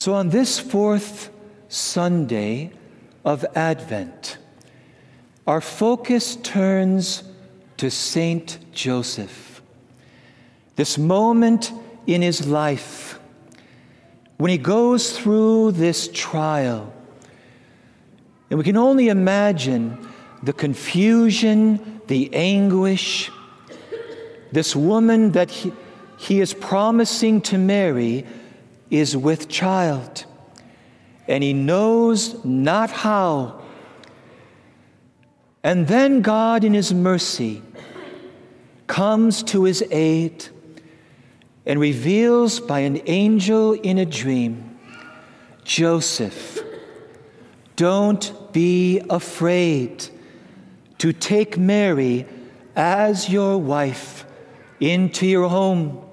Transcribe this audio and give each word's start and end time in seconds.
So, 0.00 0.14
on 0.14 0.28
this 0.28 0.60
fourth 0.60 1.28
Sunday 1.68 2.70
of 3.24 3.44
Advent, 3.56 4.38
our 5.44 5.60
focus 5.60 6.36
turns 6.36 7.24
to 7.78 7.90
Saint 7.90 8.60
Joseph. 8.72 9.60
This 10.76 10.98
moment 10.98 11.72
in 12.06 12.22
his 12.22 12.46
life 12.46 13.18
when 14.36 14.52
he 14.52 14.58
goes 14.58 15.18
through 15.18 15.72
this 15.72 16.08
trial. 16.14 16.92
And 18.50 18.58
we 18.58 18.64
can 18.64 18.76
only 18.76 19.08
imagine 19.08 20.08
the 20.44 20.52
confusion, 20.52 22.00
the 22.06 22.32
anguish. 22.32 23.32
This 24.52 24.76
woman 24.76 25.32
that 25.32 25.50
he, 25.50 25.72
he 26.18 26.40
is 26.40 26.54
promising 26.54 27.40
to 27.42 27.58
marry 27.58 28.24
is 28.90 29.16
with 29.16 29.48
child, 29.48 30.24
and 31.26 31.42
he 31.42 31.52
knows 31.52 32.44
not 32.44 32.90
how. 32.90 33.60
And 35.62 35.86
then 35.86 36.22
God, 36.22 36.64
in 36.64 36.72
his 36.74 36.94
mercy, 36.94 37.62
comes 38.86 39.42
to 39.44 39.64
his 39.64 39.84
aid 39.90 40.46
and 41.66 41.78
reveals 41.78 42.60
by 42.60 42.80
an 42.80 43.00
angel 43.06 43.74
in 43.74 43.98
a 43.98 44.06
dream 44.06 44.64
Joseph, 45.64 46.62
don't 47.76 48.52
be 48.54 49.02
afraid 49.10 50.08
to 50.96 51.12
take 51.12 51.58
Mary 51.58 52.26
as 52.74 53.28
your 53.28 53.58
wife 53.58 54.24
into 54.80 55.26
your 55.26 55.48
home 55.48 56.07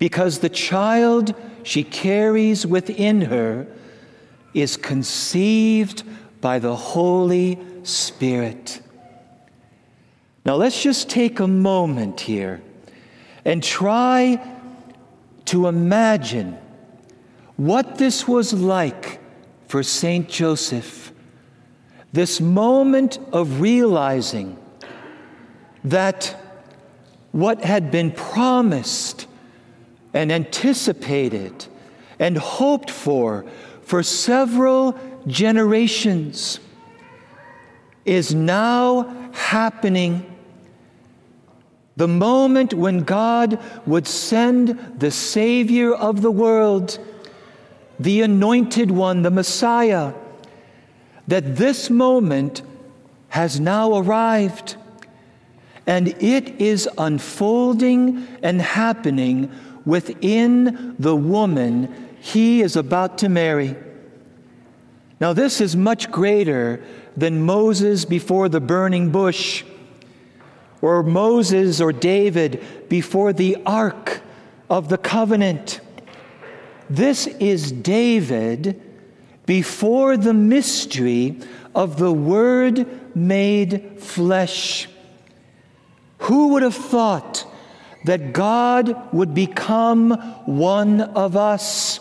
because 0.00 0.38
the 0.38 0.48
child 0.48 1.34
she 1.62 1.84
carries 1.84 2.66
within 2.66 3.20
her 3.20 3.66
is 4.54 4.76
conceived 4.76 6.02
by 6.40 6.58
the 6.58 6.74
Holy 6.74 7.58
Spirit. 7.84 8.80
Now, 10.44 10.56
let's 10.56 10.82
just 10.82 11.10
take 11.10 11.38
a 11.38 11.46
moment 11.46 12.20
here 12.20 12.62
and 13.44 13.62
try 13.62 14.42
to 15.44 15.66
imagine 15.66 16.56
what 17.56 17.98
this 17.98 18.26
was 18.26 18.54
like 18.54 19.20
for 19.68 19.82
St. 19.82 20.26
Joseph. 20.28 21.12
This 22.12 22.40
moment 22.40 23.18
of 23.32 23.60
realizing 23.60 24.56
that 25.84 26.34
what 27.32 27.62
had 27.62 27.90
been 27.90 28.10
promised 28.12 29.26
and 30.12 30.30
anticipated 30.32 31.66
and 32.18 32.36
hoped 32.36 32.90
for 32.90 33.44
for 33.82 34.02
several 34.04 34.96
generations 35.26 36.60
is 38.04 38.34
now 38.34 39.30
happening. 39.32 40.24
The 41.96 42.08
moment 42.08 42.72
when 42.72 43.00
God 43.00 43.60
would 43.86 44.06
send 44.06 44.78
the 44.98 45.10
Savior 45.10 45.92
of 45.92 46.22
the 46.22 46.30
world, 46.30 46.98
the 47.98 48.22
Anointed 48.22 48.90
One, 48.90 49.22
the 49.22 49.30
Messiah, 49.30 50.14
that 51.26 51.56
this 51.56 51.90
moment 51.90 52.62
has 53.30 53.58
now 53.58 53.96
arrived. 53.96 54.76
And 55.86 56.08
it 56.22 56.60
is 56.60 56.88
unfolding 56.96 58.26
and 58.42 58.62
happening 58.62 59.50
within 59.84 60.94
the 60.98 61.16
woman 61.16 62.08
he 62.20 62.60
is 62.62 62.76
about 62.76 63.18
to 63.18 63.28
marry. 63.28 63.76
Now, 65.20 65.32
this 65.32 65.60
is 65.60 65.76
much 65.76 66.10
greater 66.10 66.82
than 67.16 67.42
Moses 67.42 68.04
before 68.04 68.48
the 68.48 68.60
burning 68.60 69.10
bush, 69.10 69.64
or 70.80 71.02
Moses 71.02 71.80
or 71.80 71.92
David 71.92 72.88
before 72.88 73.32
the 73.32 73.58
ark 73.66 74.22
of 74.70 74.88
the 74.88 74.96
covenant. 74.98 75.80
This 76.88 77.26
is 77.26 77.70
David 77.70 78.80
before 79.46 80.16
the 80.16 80.32
mystery 80.34 81.38
of 81.74 81.98
the 81.98 82.12
Word 82.12 83.16
made 83.16 83.98
flesh. 83.98 84.88
Who 86.18 86.48
would 86.48 86.62
have 86.62 86.74
thought 86.74 87.46
that 88.04 88.32
God 88.32 89.12
would 89.12 89.34
become 89.34 90.12
one 90.46 91.00
of 91.00 91.36
us 91.36 92.00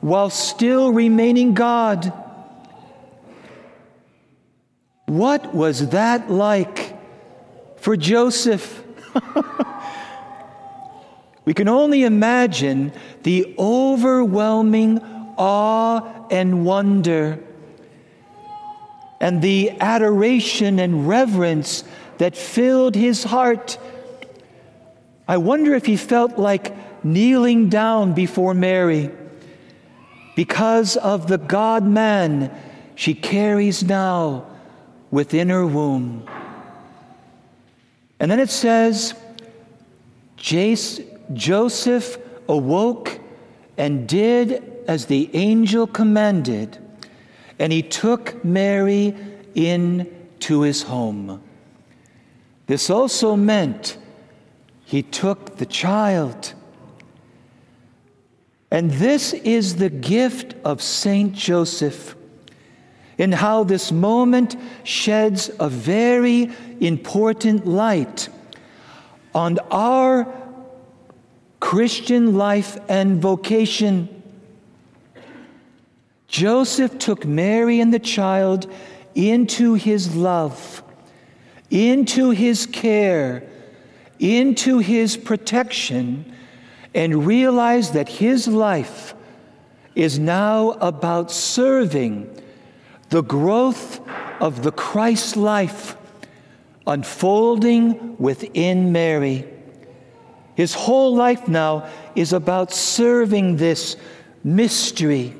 while 0.00 0.30
still 0.30 0.92
remaining 0.92 1.54
God. 1.54 2.12
What 5.06 5.54
was 5.54 5.90
that 5.90 6.30
like 6.30 6.96
for 7.76 7.96
Joseph? 7.96 8.82
we 11.44 11.54
can 11.54 11.68
only 11.68 12.02
imagine 12.02 12.92
the 13.22 13.54
overwhelming 13.58 14.98
awe 15.36 16.26
and 16.30 16.64
wonder 16.64 17.38
and 19.20 19.40
the 19.40 19.70
adoration 19.80 20.78
and 20.78 21.08
reverence 21.08 21.84
that 22.18 22.36
filled 22.36 22.94
his 22.94 23.24
heart 23.24 23.78
I 25.26 25.38
wonder 25.38 25.74
if 25.74 25.86
he 25.86 25.96
felt 25.96 26.38
like 26.38 27.04
kneeling 27.04 27.68
down 27.68 28.12
before 28.12 28.54
Mary 28.54 29.10
because 30.36 30.96
of 30.96 31.28
the 31.28 31.38
God 31.38 31.86
man 31.86 32.50
she 32.94 33.14
carries 33.14 33.82
now 33.82 34.46
within 35.10 35.48
her 35.48 35.66
womb. 35.66 36.26
And 38.20 38.30
then 38.30 38.40
it 38.40 38.50
says, 38.50 39.14
Joseph 40.36 42.18
awoke 42.48 43.18
and 43.76 44.08
did 44.08 44.62
as 44.86 45.06
the 45.06 45.30
angel 45.34 45.86
commanded, 45.86 46.78
and 47.58 47.72
he 47.72 47.82
took 47.82 48.44
Mary 48.44 49.14
into 49.54 50.62
his 50.62 50.82
home. 50.82 51.42
This 52.66 52.90
also 52.90 53.36
meant 53.36 53.96
he 54.94 55.02
took 55.02 55.56
the 55.56 55.66
child. 55.66 56.54
And 58.70 58.92
this 58.92 59.32
is 59.32 59.74
the 59.74 59.90
gift 59.90 60.54
of 60.64 60.80
Saint 60.80 61.32
Joseph, 61.32 62.14
in 63.18 63.32
how 63.32 63.64
this 63.64 63.90
moment 63.90 64.54
sheds 64.84 65.50
a 65.58 65.68
very 65.68 66.52
important 66.78 67.66
light 67.66 68.28
on 69.34 69.58
our 69.72 70.32
Christian 71.58 72.36
life 72.36 72.78
and 72.88 73.20
vocation. 73.20 74.22
Joseph 76.28 77.00
took 77.00 77.24
Mary 77.24 77.80
and 77.80 77.92
the 77.92 77.98
child 77.98 78.72
into 79.16 79.74
his 79.74 80.14
love, 80.14 80.84
into 81.68 82.30
his 82.30 82.64
care 82.64 83.42
into 84.18 84.78
his 84.78 85.16
protection 85.16 86.32
and 86.94 87.26
realize 87.26 87.92
that 87.92 88.08
his 88.08 88.46
life 88.46 89.14
is 89.94 90.18
now 90.18 90.70
about 90.72 91.30
serving 91.30 92.30
the 93.10 93.22
growth 93.22 94.00
of 94.40 94.62
the 94.62 94.72
Christ 94.72 95.36
life 95.36 95.96
unfolding 96.86 98.16
within 98.18 98.92
Mary. 98.92 99.46
His 100.54 100.74
whole 100.74 101.16
life 101.16 101.48
now 101.48 101.88
is 102.14 102.32
about 102.32 102.72
serving 102.72 103.56
this 103.56 103.96
mystery. 104.42 105.34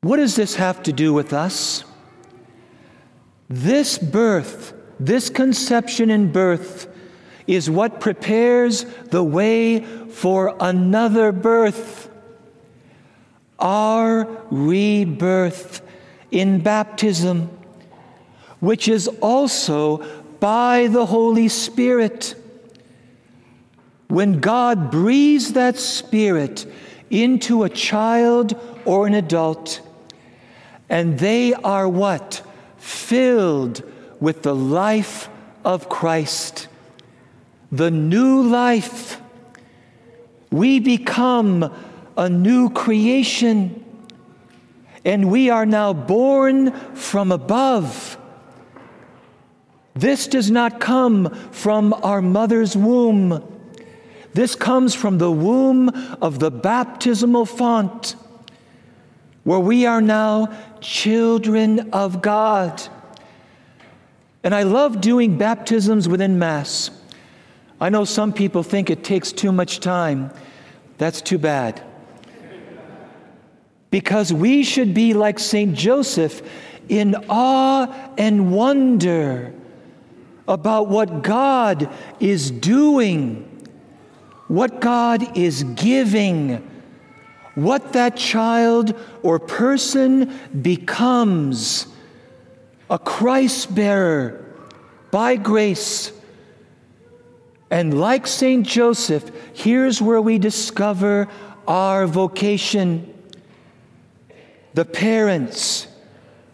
What 0.00 0.16
does 0.16 0.36
this 0.36 0.56
have 0.56 0.82
to 0.84 0.92
do 0.92 1.12
with 1.12 1.32
us? 1.32 1.84
This 3.48 3.98
birth 3.98 4.72
this 4.98 5.30
conception 5.30 6.10
and 6.10 6.32
birth 6.32 6.88
is 7.46 7.68
what 7.68 8.00
prepares 8.00 8.84
the 9.10 9.22
way 9.22 9.80
for 9.80 10.56
another 10.60 11.32
birth, 11.32 12.08
our 13.58 14.26
rebirth 14.50 15.82
in 16.30 16.60
baptism, 16.60 17.50
which 18.60 18.88
is 18.88 19.08
also 19.20 19.98
by 20.40 20.86
the 20.86 21.06
Holy 21.06 21.48
Spirit. 21.48 22.34
When 24.08 24.40
God 24.40 24.90
breathes 24.90 25.52
that 25.54 25.76
Spirit 25.76 26.66
into 27.10 27.64
a 27.64 27.68
child 27.68 28.58
or 28.84 29.06
an 29.06 29.14
adult, 29.14 29.80
and 30.88 31.18
they 31.18 31.52
are 31.52 31.88
what? 31.88 32.42
Filled 32.78 33.82
with 34.24 34.42
the 34.42 34.54
life 34.54 35.28
of 35.66 35.90
Christ, 35.90 36.68
the 37.70 37.90
new 37.90 38.40
life, 38.40 39.20
we 40.50 40.80
become 40.80 41.70
a 42.16 42.30
new 42.30 42.70
creation. 42.70 43.84
And 45.04 45.30
we 45.30 45.50
are 45.50 45.66
now 45.66 45.92
born 45.92 46.72
from 46.94 47.32
above. 47.32 48.16
This 49.92 50.26
does 50.26 50.50
not 50.50 50.80
come 50.80 51.28
from 51.52 51.92
our 51.92 52.22
mother's 52.22 52.74
womb. 52.74 53.44
This 54.32 54.54
comes 54.54 54.94
from 54.94 55.18
the 55.18 55.30
womb 55.30 55.90
of 56.22 56.38
the 56.38 56.50
baptismal 56.50 57.44
font, 57.44 58.16
where 59.42 59.60
we 59.60 59.84
are 59.84 60.00
now 60.00 60.48
children 60.80 61.90
of 61.92 62.22
God. 62.22 62.88
And 64.44 64.54
I 64.54 64.62
love 64.62 65.00
doing 65.00 65.38
baptisms 65.38 66.06
within 66.06 66.38
Mass. 66.38 66.90
I 67.80 67.88
know 67.88 68.04
some 68.04 68.32
people 68.32 68.62
think 68.62 68.90
it 68.90 69.02
takes 69.02 69.32
too 69.32 69.50
much 69.50 69.80
time. 69.80 70.30
That's 70.98 71.22
too 71.22 71.38
bad. 71.38 71.82
Because 73.90 74.32
we 74.32 74.62
should 74.62 74.92
be 74.92 75.14
like 75.14 75.38
St. 75.38 75.74
Joseph 75.74 76.42
in 76.90 77.14
awe 77.30 78.10
and 78.18 78.52
wonder 78.52 79.54
about 80.46 80.88
what 80.88 81.22
God 81.22 81.88
is 82.20 82.50
doing, 82.50 83.66
what 84.48 84.80
God 84.82 85.38
is 85.38 85.64
giving, 85.74 86.70
what 87.54 87.94
that 87.94 88.16
child 88.16 88.94
or 89.22 89.38
person 89.38 90.38
becomes 90.60 91.86
a 92.90 92.98
Christ 92.98 93.74
bearer 93.74 94.44
by 95.10 95.36
grace. 95.36 96.12
And 97.70 97.98
like 97.98 98.26
St. 98.26 98.66
Joseph, 98.66 99.30
here's 99.54 100.00
where 100.00 100.20
we 100.20 100.38
discover 100.38 101.28
our 101.66 102.06
vocation. 102.06 103.12
The 104.74 104.84
parents, 104.84 105.86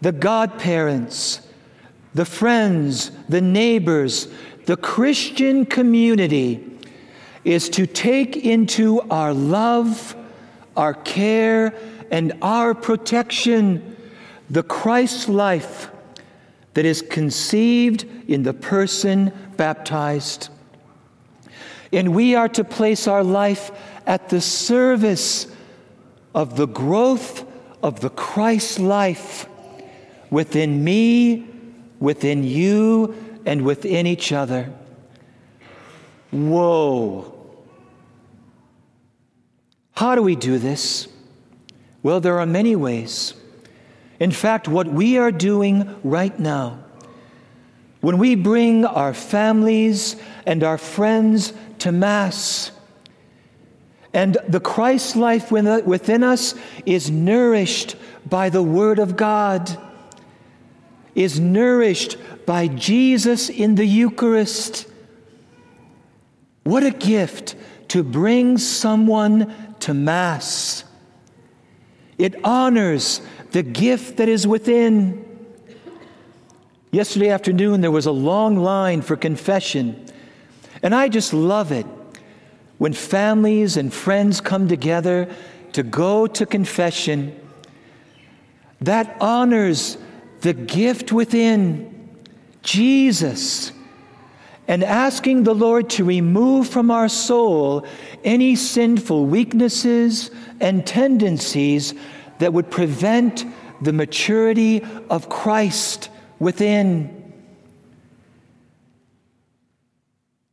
the 0.01 0.11
godparents, 0.11 1.41
the 2.13 2.25
friends, 2.25 3.11
the 3.27 3.41
neighbors, 3.41 4.27
the 4.65 4.77
Christian 4.77 5.65
community 5.65 6.67
is 7.43 7.69
to 7.69 7.85
take 7.87 8.37
into 8.37 9.01
our 9.09 9.33
love, 9.33 10.15
our 10.77 10.93
care, 10.93 11.73
and 12.11 12.33
our 12.41 12.73
protection 12.73 13.97
the 14.49 14.63
Christ 14.63 15.29
life 15.29 15.90
that 16.73 16.85
is 16.85 17.01
conceived 17.01 18.05
in 18.29 18.43
the 18.43 18.53
person 18.53 19.31
baptized. 19.57 20.49
And 21.91 22.15
we 22.15 22.35
are 22.35 22.49
to 22.49 22.63
place 22.63 23.07
our 23.07 23.23
life 23.23 23.71
at 24.07 24.29
the 24.29 24.41
service 24.41 25.47
of 26.33 26.55
the 26.55 26.67
growth 26.67 27.45
of 27.83 27.99
the 27.99 28.09
Christ 28.09 28.79
life 28.79 29.47
within 30.29 30.83
me, 30.83 31.47
within 31.99 32.43
you, 32.43 33.13
and 33.45 33.63
within 33.63 34.07
each 34.07 34.31
other. 34.31 34.71
Whoa. 36.31 37.33
How 39.93 40.15
do 40.15 40.23
we 40.23 40.35
do 40.35 40.57
this? 40.57 41.07
Well, 42.01 42.21
there 42.21 42.39
are 42.39 42.45
many 42.45 42.75
ways. 42.75 43.33
In 44.21 44.29
fact, 44.29 44.67
what 44.67 44.85
we 44.85 45.17
are 45.17 45.31
doing 45.31 45.95
right 46.03 46.37
now, 46.37 46.77
when 48.01 48.19
we 48.19 48.35
bring 48.35 48.85
our 48.85 49.15
families 49.15 50.15
and 50.45 50.63
our 50.63 50.77
friends 50.77 51.53
to 51.79 51.91
Mass, 51.91 52.71
and 54.13 54.37
the 54.47 54.59
Christ 54.59 55.15
life 55.15 55.51
within 55.51 56.21
us 56.21 56.53
is 56.85 57.09
nourished 57.09 57.95
by 58.29 58.49
the 58.49 58.61
Word 58.61 58.99
of 58.99 59.17
God, 59.17 59.75
is 61.15 61.39
nourished 61.39 62.15
by 62.45 62.67
Jesus 62.67 63.49
in 63.49 63.73
the 63.73 63.87
Eucharist. 63.87 64.87
What 66.63 66.83
a 66.83 66.91
gift 66.91 67.55
to 67.87 68.03
bring 68.03 68.59
someone 68.59 69.75
to 69.79 69.95
Mass. 69.95 70.83
It 72.19 72.35
honors 72.45 73.21
the 73.51 73.63
gift 73.63 74.17
that 74.17 74.29
is 74.29 74.47
within. 74.47 75.27
Yesterday 76.91 77.29
afternoon, 77.29 77.81
there 77.81 77.91
was 77.91 78.05
a 78.05 78.11
long 78.11 78.57
line 78.57 79.01
for 79.01 79.15
confession, 79.15 80.05
and 80.83 80.93
I 80.95 81.07
just 81.07 81.33
love 81.33 81.71
it 81.71 81.85
when 82.79 82.93
families 82.93 83.77
and 83.77 83.93
friends 83.93 84.41
come 84.41 84.67
together 84.67 85.33
to 85.73 85.83
go 85.83 86.27
to 86.27 86.45
confession. 86.45 87.37
That 88.81 89.15
honors 89.21 89.97
the 90.41 90.53
gift 90.53 91.11
within, 91.11 92.09
Jesus, 92.63 93.71
and 94.67 94.83
asking 94.83 95.43
the 95.43 95.53
Lord 95.53 95.89
to 95.91 96.03
remove 96.03 96.67
from 96.67 96.91
our 96.91 97.07
soul 97.07 97.85
any 98.23 98.55
sinful 98.55 99.25
weaknesses 99.25 100.31
and 100.59 100.85
tendencies 100.85 101.93
that 102.41 102.53
would 102.53 102.71
prevent 102.71 103.45
the 103.81 103.93
maturity 103.93 104.83
of 105.11 105.29
Christ 105.29 106.09
within. 106.39 107.33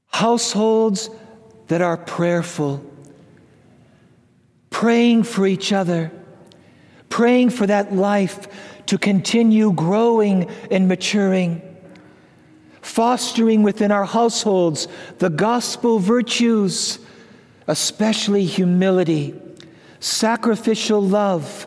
Households 0.08 1.08
that 1.68 1.80
are 1.80 1.96
prayerful, 1.96 2.84
praying 4.68 5.22
for 5.22 5.46
each 5.46 5.72
other, 5.72 6.12
praying 7.08 7.50
for 7.50 7.66
that 7.66 7.94
life 7.94 8.48
to 8.84 8.98
continue 8.98 9.72
growing 9.72 10.50
and 10.70 10.88
maturing, 10.88 11.62
fostering 12.82 13.62
within 13.62 13.90
our 13.90 14.04
households 14.04 14.88
the 15.20 15.30
gospel 15.30 15.98
virtues, 15.98 16.98
especially 17.66 18.44
humility, 18.44 19.40
sacrificial 20.00 21.00
love 21.00 21.66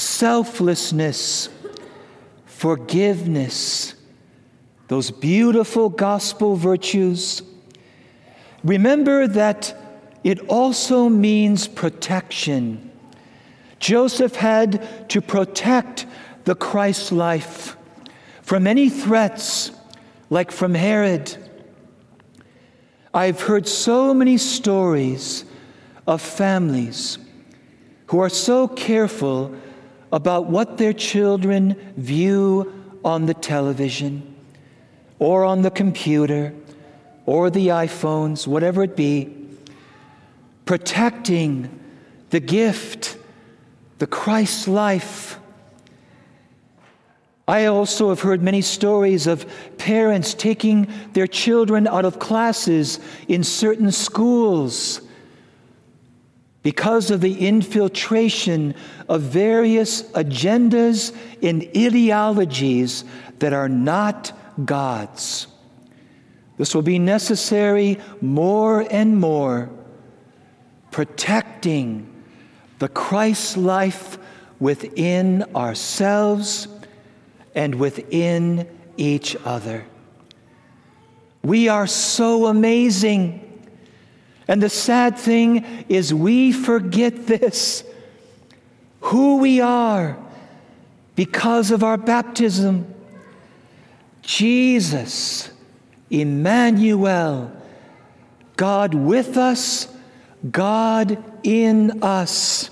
selflessness, 0.00 1.50
forgiveness, 2.46 3.94
those 4.88 5.10
beautiful 5.10 5.90
gospel 5.90 6.56
virtues. 6.56 7.42
Remember 8.64 9.26
that 9.26 9.76
it 10.24 10.40
also 10.48 11.08
means 11.08 11.68
protection. 11.68 12.90
Joseph 13.78 14.36
had 14.36 15.08
to 15.10 15.20
protect 15.20 16.06
the 16.44 16.54
Christ 16.54 17.12
life 17.12 17.76
from 18.42 18.66
any 18.66 18.88
threats, 18.88 19.70
like 20.30 20.50
from 20.50 20.74
Herod. 20.74 21.36
I've 23.12 23.42
heard 23.42 23.68
so 23.68 24.14
many 24.14 24.38
stories 24.38 25.44
of 26.06 26.22
families 26.22 27.18
who 28.06 28.18
are 28.18 28.28
so 28.28 28.66
careful 28.66 29.54
about 30.12 30.46
what 30.46 30.78
their 30.78 30.92
children 30.92 31.76
view 31.96 32.72
on 33.04 33.26
the 33.26 33.34
television 33.34 34.34
or 35.18 35.44
on 35.44 35.62
the 35.62 35.70
computer 35.70 36.52
or 37.26 37.50
the 37.50 37.68
iPhones, 37.68 38.46
whatever 38.46 38.82
it 38.82 38.96
be, 38.96 39.36
protecting 40.64 41.78
the 42.30 42.40
gift, 42.40 43.16
the 43.98 44.06
Christ 44.06 44.66
life. 44.66 45.38
I 47.46 47.66
also 47.66 48.08
have 48.08 48.20
heard 48.20 48.42
many 48.42 48.62
stories 48.62 49.26
of 49.26 49.44
parents 49.76 50.34
taking 50.34 50.88
their 51.12 51.26
children 51.26 51.86
out 51.86 52.04
of 52.04 52.18
classes 52.18 53.00
in 53.26 53.42
certain 53.42 53.90
schools 53.90 55.00
because 56.62 57.10
of 57.10 57.20
the 57.20 57.46
infiltration 57.46 58.74
of 59.08 59.22
various 59.22 60.02
agendas 60.12 61.14
and 61.42 61.62
ideologies 61.76 63.04
that 63.38 63.52
are 63.52 63.68
not 63.68 64.32
God's. 64.64 65.46
This 66.58 66.74
will 66.74 66.82
be 66.82 66.98
necessary 66.98 67.98
more 68.20 68.86
and 68.90 69.16
more, 69.16 69.70
protecting 70.90 72.06
the 72.78 72.88
Christ 72.88 73.56
life 73.56 74.18
within 74.58 75.44
ourselves 75.56 76.68
and 77.54 77.74
within 77.76 78.68
each 78.98 79.36
other. 79.44 79.86
We 81.42 81.68
are 81.68 81.86
so 81.86 82.46
amazing. 82.46 83.49
And 84.50 84.60
the 84.60 84.68
sad 84.68 85.16
thing 85.16 85.64
is, 85.88 86.12
we 86.12 86.50
forget 86.50 87.28
this 87.28 87.84
who 89.02 89.36
we 89.36 89.60
are 89.60 90.18
because 91.14 91.70
of 91.70 91.84
our 91.84 91.96
baptism. 91.96 92.92
Jesus, 94.22 95.52
Emmanuel, 96.10 97.52
God 98.56 98.92
with 98.92 99.36
us, 99.36 99.86
God 100.50 101.22
in 101.44 102.02
us. 102.02 102.70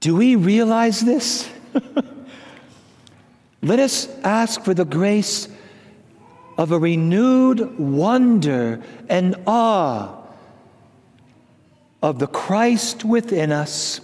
Do 0.00 0.14
we 0.16 0.36
realize 0.36 1.00
this? 1.00 1.48
Let 3.62 3.78
us 3.78 4.08
ask 4.22 4.62
for 4.62 4.74
the 4.74 4.84
grace 4.84 5.48
of 6.58 6.72
a 6.72 6.78
renewed 6.78 7.78
wonder 7.78 8.82
and 9.08 9.36
awe 9.46 10.16
of 12.02 12.18
the 12.18 12.26
Christ 12.26 13.04
within 13.04 13.52
us 13.52 14.00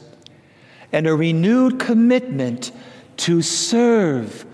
and 0.93 1.09
a 1.09 1.15
renewed 1.15 1.81
commitment 1.81 2.71
to 3.17 3.43
serve 3.43 4.47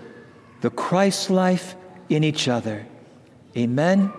the 0.61 0.71
Christ 0.71 1.29
life 1.29 1.75
in 2.09 2.23
each 2.23 2.47
other. 2.47 2.85
Amen. 3.55 4.11